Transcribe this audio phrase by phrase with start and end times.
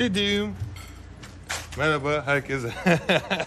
[0.00, 0.54] Dedim.
[1.78, 2.72] Merhaba herkese.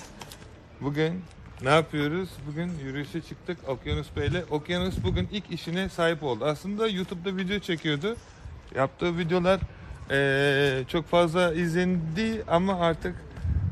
[0.81, 1.23] bugün
[1.61, 2.29] ne yapıyoruz?
[2.47, 4.43] Bugün yürüyüşe çıktık Okyanus Bey'le.
[4.49, 6.45] Okyanus bugün ilk işine sahip oldu.
[6.45, 8.15] Aslında YouTube'da video çekiyordu.
[8.75, 9.59] Yaptığı videolar
[10.11, 13.15] eee, çok fazla izlendi ama artık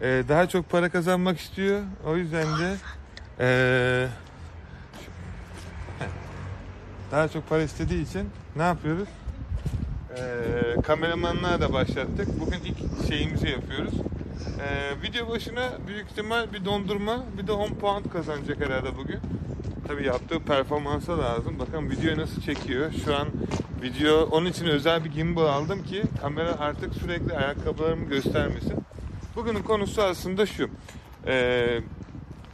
[0.01, 1.81] eee, daha çok para kazanmak istiyor.
[2.05, 2.75] O yüzden de
[3.39, 4.07] eee,
[7.11, 9.07] daha çok para istediği için ne yapıyoruz?
[10.17, 12.39] Ee, kameramanlığa da başlattık.
[12.39, 13.93] Bugün ilk şeyimizi yapıyoruz.
[14.61, 19.19] Ee, video başına büyük ihtimal bir dondurma bir de 10 puan kazanacak herhalde bugün.
[19.87, 21.59] Tabii yaptığı performansa lazım.
[21.59, 22.91] Bakın video nasıl çekiyor.
[23.05, 23.27] Şu an
[23.81, 28.75] video onun için özel bir gimbal aldım ki kamera artık sürekli ayakkabılarımı göstermesin.
[29.35, 30.69] Bugünün konusu aslında şu.
[31.27, 31.79] Ee,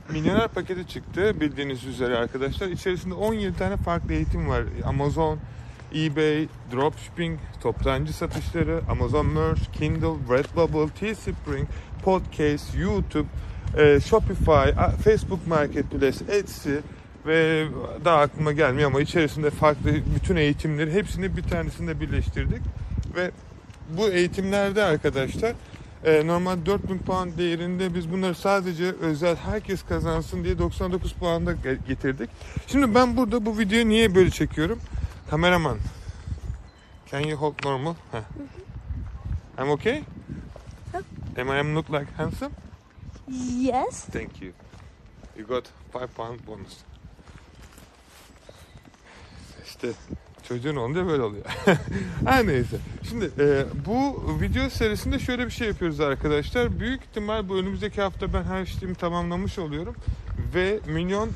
[0.09, 2.67] milyoner paketi çıktı bildiğiniz üzere arkadaşlar.
[2.67, 4.63] İçerisinde 17 tane farklı eğitim var.
[4.85, 5.39] Amazon,
[5.95, 11.67] eBay, dropshipping, toptancı satışları, Amazon Merch, Kindle, Redbubble, Teespring,
[12.03, 13.27] Podcast, YouTube,
[13.77, 14.69] e, Shopify,
[15.03, 16.75] Facebook Marketplace, Etsy
[17.25, 17.65] ve
[18.05, 22.61] daha aklıma gelmiyor ama içerisinde farklı bütün eğitimleri hepsini bir tanesinde birleştirdik
[23.15, 23.31] ve
[23.97, 25.53] bu eğitimlerde arkadaşlar
[26.05, 31.77] e, normal 4000 puan değerinde biz bunları sadece özel herkes kazansın diye 99 puanda ge-
[31.87, 32.29] getirdik.
[32.67, 34.79] Şimdi ben burada bu videoyu niye böyle çekiyorum?
[35.29, 35.79] Kameraman.
[37.11, 37.95] Can you hold normal?
[38.11, 38.23] Heh.
[39.57, 40.03] I'm okay?
[41.37, 42.55] Am I look like handsome?
[43.27, 44.05] Yes.
[44.05, 44.53] Thank you.
[45.37, 46.77] You got 5 pound bonus.
[49.65, 49.87] İşte
[50.47, 51.45] çocuğun olunca böyle oluyor.
[52.25, 52.77] Her neyse.
[53.09, 56.79] Şimdi e, bu video serisinde şöyle bir şey yapıyoruz arkadaşlar.
[56.79, 59.95] Büyük ihtimal bu önümüzdeki hafta ben her işlemi tamamlamış oluyorum.
[60.55, 61.33] Ve milyon e,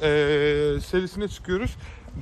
[0.81, 1.78] serisine çıkıyoruz.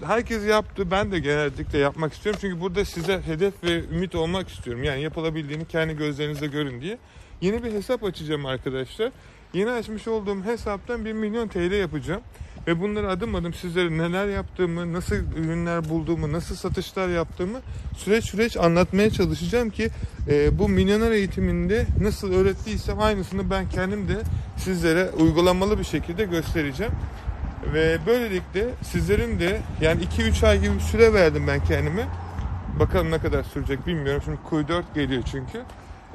[0.06, 0.92] Herkes yaptı.
[0.92, 2.40] Ben de genellikle yapmak istiyorum.
[2.42, 4.84] Çünkü burada size hedef ve ümit olmak istiyorum.
[4.84, 6.98] Yani yapılabildiğini kendi gözlerinizle görün diye.
[7.42, 9.12] Yeni bir hesap açacağım arkadaşlar.
[9.54, 12.22] Yeni açmış olduğum hesaptan 1 milyon TL yapacağım.
[12.68, 17.62] Ve bunları adım adım sizlere neler yaptığımı, nasıl ürünler bulduğumu, nasıl satışlar yaptığımı
[17.98, 19.90] süreç süreç anlatmaya çalışacağım ki
[20.30, 24.18] e, bu milyoner eğitiminde nasıl öğrettiysem aynısını ben kendim de
[24.58, 26.94] sizlere uygulamalı bir şekilde göstereceğim.
[27.74, 32.08] Ve böylelikle sizlerin de yani 2-3 ay gibi süre verdim ben kendime.
[32.80, 34.22] Bakalım ne kadar sürecek bilmiyorum.
[34.26, 35.62] Şimdi Q4 geliyor çünkü.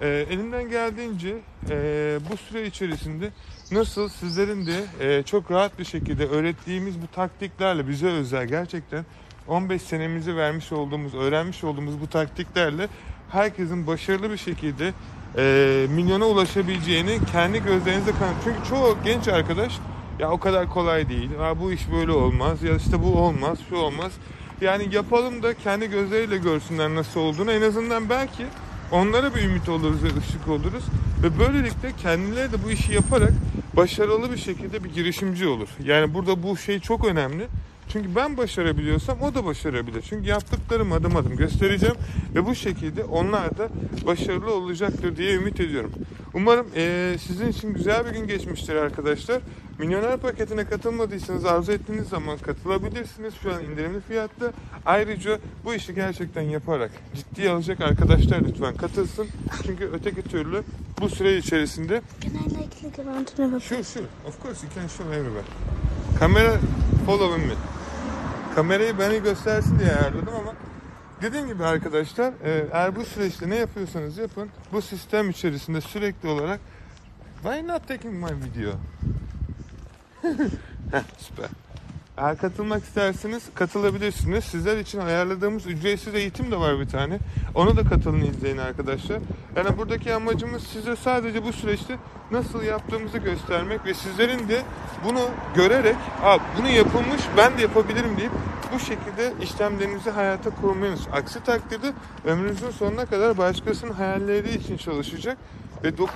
[0.01, 1.37] Ee, elimden geldiğince
[1.71, 3.31] e, bu süre içerisinde
[3.73, 9.05] nasıl sizlerin de e, çok rahat bir şekilde öğrettiğimiz bu taktiklerle bize özel gerçekten
[9.49, 12.89] 15 senemizi vermiş olduğumuz, öğrenmiş olduğumuz bu taktiklerle
[13.31, 14.93] herkesin başarılı bir şekilde
[15.39, 18.37] e, milyona ulaşabileceğini kendi gözlerinizle kanıt.
[18.45, 19.81] Çünkü çoğu genç arkadaş
[20.19, 21.31] ya o kadar kolay değil.
[21.39, 22.63] Ha, bu iş böyle olmaz.
[22.63, 24.13] Ya işte bu olmaz, şu olmaz.
[24.61, 27.53] Yani yapalım da kendi gözleriyle görsünler nasıl olduğunu.
[27.53, 28.47] En azından belki
[28.93, 30.85] onlara bir ümit oluruz ve ışık oluruz.
[31.23, 33.33] Ve böylelikle kendileri de bu işi yaparak
[33.77, 35.69] başarılı bir şekilde bir girişimci olur.
[35.85, 37.47] Yani burada bu şey çok önemli.
[37.89, 40.03] Çünkü ben başarabiliyorsam o da başarabilir.
[40.09, 41.97] Çünkü yaptıklarım adım adım göstereceğim
[42.35, 43.69] ve bu şekilde onlar da
[44.07, 45.93] başarılı olacaktır diye ümit ediyorum.
[46.35, 49.41] Umarım eee, sizin için güzel bir gün geçmiştir arkadaşlar.
[49.79, 53.35] Milyoner paketine katılmadıysanız arzu ettiğiniz zaman katılabilirsiniz.
[53.43, 54.53] Şu an indirimli fiyatta.
[54.87, 59.27] Ayrıca bu işi gerçekten yaparak ciddiye alacak arkadaşlar lütfen katılsın.
[59.67, 60.63] Çünkü öteki türlü
[61.01, 62.03] bu süre içerisinde
[63.61, 64.05] Sure, sure.
[64.29, 65.45] Of course you can show everywhere.
[66.19, 66.57] Kamera
[67.07, 67.55] following me.
[68.55, 70.55] Kamerayı beni göstersin diye ayarladım ama
[71.23, 76.61] dediğim gibi arkadaşlar e, eğer bu süreçte ne yapıyorsanız yapın bu sistem içerisinde sürekli olarak
[77.43, 78.73] Why not taking my video?
[80.93, 81.49] Heh, süper.
[82.19, 84.45] Eğer katılmak isterseniz katılabilirsiniz.
[84.45, 87.19] Sizler için ayarladığımız ücretsiz eğitim de var bir tane.
[87.55, 89.19] Onu da katılın izleyin arkadaşlar.
[89.57, 91.97] Yani buradaki amacımız size sadece bu süreçte
[92.31, 94.63] nasıl yaptığımızı göstermek ve sizlerin de
[95.05, 95.21] bunu
[95.55, 98.33] görerek Aa, bunu yapılmış ben de yapabilirim deyip
[98.75, 101.01] bu şekilde işlemlerinizi hayata kurmanız.
[101.13, 101.93] Aksi takdirde
[102.25, 105.39] ömrünüzün sonuna kadar başkasının hayalleri için çalışacak
[105.85, 106.07] ve 9-5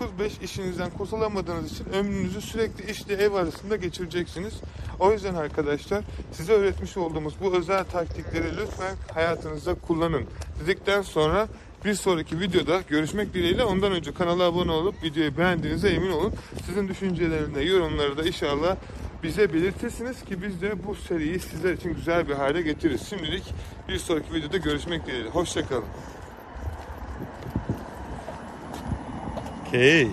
[0.42, 4.54] işinizden kurtulamadığınız için ömrünüzü sürekli işle ev arasında geçireceksiniz.
[5.00, 10.24] O yüzden arkadaşlar size öğretmiş olduğumuz bu özel taktikleri lütfen hayatınızda kullanın.
[10.64, 11.48] Dedikten sonra
[11.84, 16.34] bir sonraki videoda görüşmek dileğiyle ondan önce kanala abone olup videoyu beğendiğinize emin olun.
[16.66, 18.76] Sizin düşüncelerinde, yorumları da inşallah
[19.22, 23.08] bize belirtirsiniz ki biz de bu seriyi sizler için güzel bir hale getiririz.
[23.08, 23.44] Şimdilik
[23.88, 25.28] bir sonraki videoda görüşmek dileğiyle.
[25.28, 25.84] Hoşçakalın.
[29.68, 30.08] Okay.